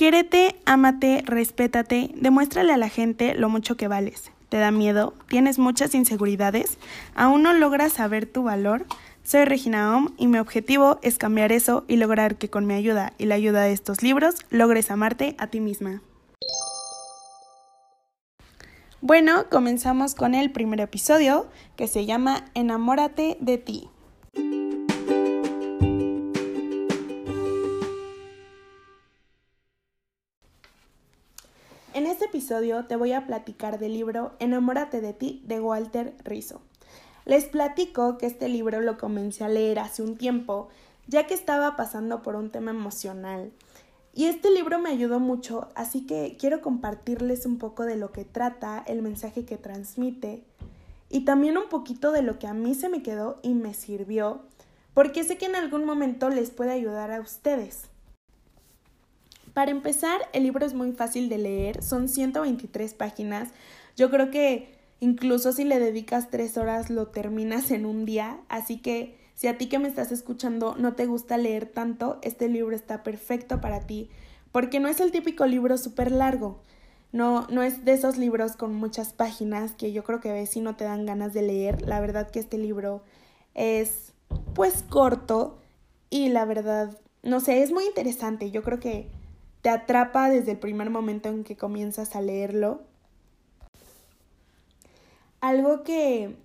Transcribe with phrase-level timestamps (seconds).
[0.00, 4.32] Quiérete, ámate, respétate, demuéstrale a la gente lo mucho que vales.
[4.48, 5.12] ¿Te da miedo?
[5.28, 6.78] ¿Tienes muchas inseguridades?
[7.14, 8.86] ¿Aún no logras saber tu valor?
[9.24, 13.12] Soy Regina Om y mi objetivo es cambiar eso y lograr que con mi ayuda
[13.18, 16.00] y la ayuda de estos libros logres amarte a ti misma.
[19.02, 23.90] Bueno, comenzamos con el primer episodio que se llama Enamórate de ti.
[31.92, 36.60] En este episodio te voy a platicar del libro Enamórate de ti de Walter Rizzo.
[37.24, 40.68] Les platico que este libro lo comencé a leer hace un tiempo,
[41.08, 43.50] ya que estaba pasando por un tema emocional.
[44.14, 48.24] Y este libro me ayudó mucho, así que quiero compartirles un poco de lo que
[48.24, 50.44] trata, el mensaje que transmite
[51.08, 54.42] y también un poquito de lo que a mí se me quedó y me sirvió,
[54.94, 57.90] porque sé que en algún momento les puede ayudar a ustedes.
[59.54, 63.48] Para empezar, el libro es muy fácil de leer, son 123 páginas.
[63.96, 68.78] Yo creo que incluso si le dedicas tres horas lo terminas en un día, así
[68.78, 72.76] que si a ti que me estás escuchando no te gusta leer tanto, este libro
[72.76, 74.10] está perfecto para ti,
[74.52, 76.60] porque no es el típico libro súper largo.
[77.12, 80.60] No, no es de esos libros con muchas páginas que yo creo que ves y
[80.60, 81.82] no te dan ganas de leer.
[81.82, 83.02] La verdad que este libro
[83.54, 84.12] es
[84.54, 85.58] pues corto
[86.08, 88.52] y la verdad, no sé, es muy interesante.
[88.52, 89.10] Yo creo que
[89.62, 92.82] te atrapa desde el primer momento en que comienzas a leerlo.
[95.40, 96.36] Algo que,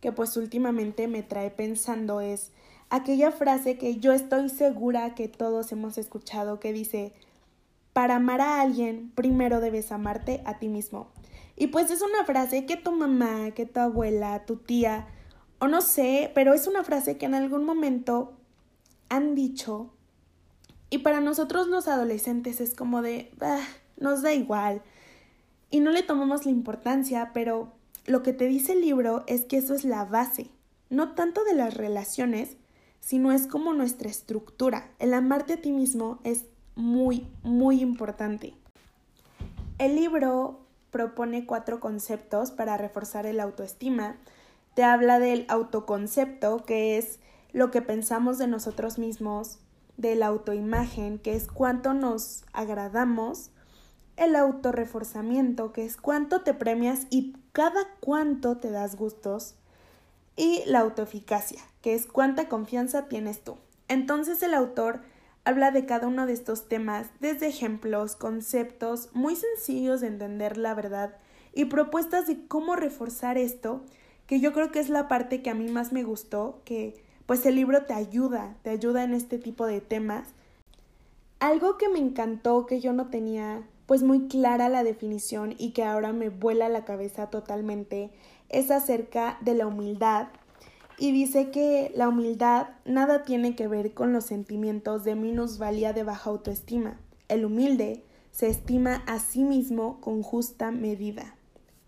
[0.00, 2.52] que pues últimamente me trae pensando es
[2.90, 7.12] aquella frase que yo estoy segura que todos hemos escuchado que dice,
[7.92, 11.08] para amar a alguien, primero debes amarte a ti mismo.
[11.56, 15.08] Y pues es una frase que tu mamá, que tu abuela, tu tía,
[15.58, 18.32] o no sé, pero es una frase que en algún momento
[19.08, 19.92] han dicho
[20.90, 23.62] y para nosotros los adolescentes es como de, ah,
[23.96, 24.82] nos da igual.
[25.70, 27.72] Y no le tomamos la importancia, pero
[28.06, 30.50] lo que te dice el libro es que eso es la base,
[30.88, 32.56] no tanto de las relaciones,
[32.98, 34.90] sino es como nuestra estructura.
[34.98, 36.44] El amarte a ti mismo es
[36.74, 38.54] muy, muy importante.
[39.78, 44.16] El libro propone cuatro conceptos para reforzar el autoestima.
[44.74, 47.20] Te habla del autoconcepto, que es
[47.52, 49.58] lo que pensamos de nosotros mismos,
[50.00, 53.50] de la autoimagen, que es cuánto nos agradamos,
[54.16, 59.56] el autorreforzamiento, que es cuánto te premias y cada cuánto te das gustos,
[60.36, 63.56] y la autoeficacia, que es cuánta confianza tienes tú.
[63.88, 65.02] Entonces el autor
[65.44, 70.74] habla de cada uno de estos temas desde ejemplos, conceptos muy sencillos de entender la
[70.74, 71.16] verdad
[71.52, 73.84] y propuestas de cómo reforzar esto,
[74.26, 77.46] que yo creo que es la parte que a mí más me gustó, que pues
[77.46, 80.26] el libro te ayuda, te ayuda en este tipo de temas.
[81.38, 85.84] Algo que me encantó, que yo no tenía pues muy clara la definición y que
[85.84, 88.10] ahora me vuela la cabeza totalmente,
[88.48, 90.26] es acerca de la humildad.
[90.98, 96.02] Y dice que la humildad nada tiene que ver con los sentimientos de minusvalía de
[96.02, 96.98] baja autoestima.
[97.28, 98.02] El humilde
[98.32, 101.36] se estima a sí mismo con justa medida.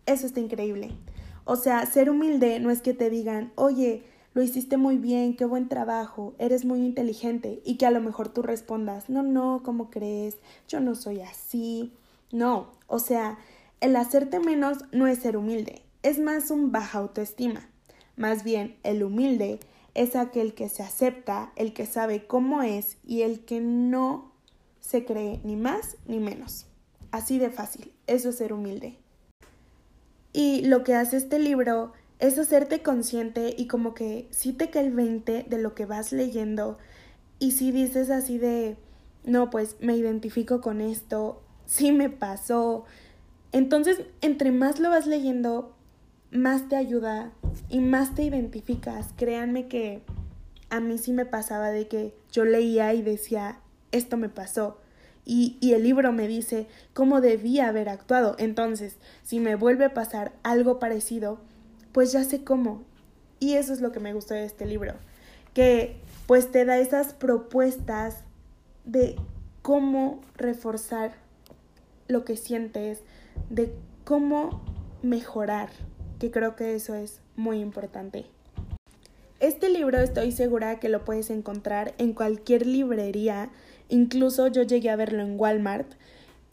[0.06, 0.92] Eso está increíble.
[1.44, 4.04] O sea, ser humilde no es que te digan, oye,
[4.34, 8.28] lo hiciste muy bien, qué buen trabajo, eres muy inteligente y que a lo mejor
[8.28, 10.36] tú respondas, no, no, ¿cómo crees?
[10.68, 11.92] Yo no soy así.
[12.30, 13.38] No, o sea,
[13.80, 17.68] el hacerte menos no es ser humilde, es más un baja autoestima.
[18.16, 19.60] Más bien, el humilde
[19.94, 24.32] es aquel que se acepta, el que sabe cómo es y el que no
[24.80, 26.66] se cree ni más ni menos.
[27.10, 28.96] Así de fácil, eso es ser humilde.
[30.32, 31.92] Y lo que hace este libro
[32.22, 36.12] es hacerte consciente y como que sí te cae el 20 de lo que vas
[36.12, 36.78] leyendo
[37.40, 38.76] y si dices así de,
[39.24, 42.84] no, pues me identifico con esto, sí me pasó.
[43.50, 45.74] Entonces, entre más lo vas leyendo,
[46.30, 47.32] más te ayuda
[47.68, 49.12] y más te identificas.
[49.16, 50.04] Créanme que
[50.70, 53.58] a mí sí me pasaba de que yo leía y decía,
[53.90, 54.78] esto me pasó.
[55.24, 58.36] Y, y, el libro me dice cómo debía haber actuado.
[58.38, 61.40] Entonces, si me vuelve a pasar algo parecido,
[61.92, 62.82] pues ya sé cómo.
[63.40, 64.94] Y eso es lo que me gustó de este libro,
[65.54, 65.96] que
[66.26, 68.18] pues te da esas propuestas
[68.84, 69.16] de
[69.62, 71.12] cómo reforzar
[72.08, 73.00] lo que sientes,
[73.50, 73.72] de
[74.04, 74.62] cómo
[75.02, 75.70] mejorar,
[76.18, 78.26] que creo que eso es muy importante.
[79.40, 83.50] Este libro estoy segura que lo puedes encontrar en cualquier librería,
[83.88, 85.94] incluso yo llegué a verlo en Walmart.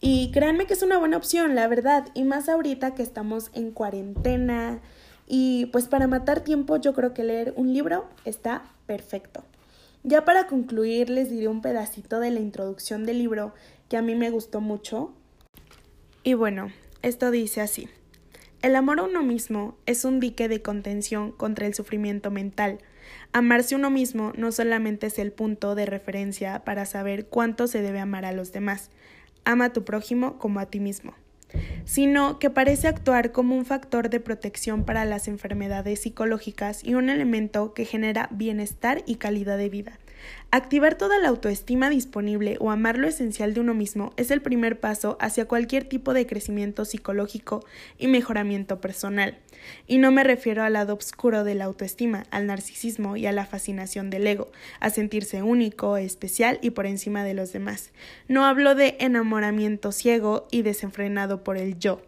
[0.00, 3.70] Y créanme que es una buena opción, la verdad, y más ahorita que estamos en
[3.70, 4.80] cuarentena,
[5.32, 9.44] y pues para matar tiempo yo creo que leer un libro está perfecto.
[10.02, 13.54] Ya para concluir les diré un pedacito de la introducción del libro
[13.88, 15.14] que a mí me gustó mucho.
[16.24, 16.72] Y bueno,
[17.02, 17.88] esto dice así.
[18.60, 22.80] El amor a uno mismo es un dique de contención contra el sufrimiento mental.
[23.32, 28.00] Amarse uno mismo no solamente es el punto de referencia para saber cuánto se debe
[28.00, 28.90] amar a los demás,
[29.44, 31.14] ama a tu prójimo como a ti mismo
[31.84, 37.10] sino que parece actuar como un factor de protección para las enfermedades psicológicas y un
[37.10, 39.98] elemento que genera bienestar y calidad de vida.
[40.52, 44.80] Activar toda la autoestima disponible o amar lo esencial de uno mismo es el primer
[44.80, 47.64] paso hacia cualquier tipo de crecimiento psicológico
[47.98, 49.38] y mejoramiento personal.
[49.86, 53.46] Y no me refiero al lado oscuro de la autoestima, al narcisismo y a la
[53.46, 54.50] fascinación del ego,
[54.80, 57.92] a sentirse único, especial y por encima de los demás.
[58.26, 62.02] No hablo de enamoramiento ciego y desenfrenado por el yo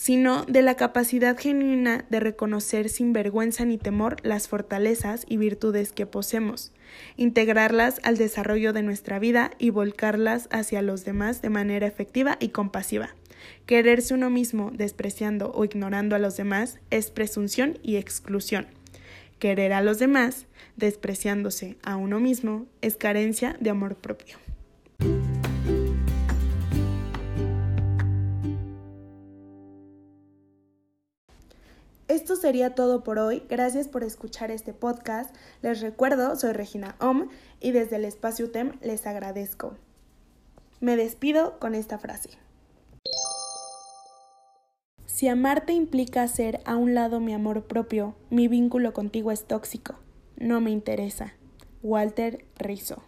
[0.00, 5.92] sino de la capacidad genuina de reconocer sin vergüenza ni temor las fortalezas y virtudes
[5.92, 6.72] que poseemos,
[7.18, 12.48] integrarlas al desarrollo de nuestra vida y volcarlas hacia los demás de manera efectiva y
[12.48, 13.10] compasiva.
[13.66, 18.68] Quererse uno mismo despreciando o ignorando a los demás es presunción y exclusión.
[19.38, 24.38] Querer a los demás despreciándose a uno mismo es carencia de amor propio.
[32.20, 33.44] Esto sería todo por hoy.
[33.48, 35.34] Gracias por escuchar este podcast.
[35.62, 37.30] Les recuerdo, soy Regina Om
[37.60, 39.74] y desde el espacio UTEM les agradezco.
[40.80, 42.28] Me despido con esta frase.
[45.06, 49.94] Si amarte implica hacer a un lado mi amor propio, mi vínculo contigo es tóxico.
[50.36, 51.32] No me interesa.
[51.82, 53.02] Walter Rizzo.